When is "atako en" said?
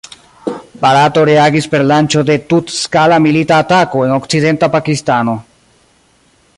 3.65-4.15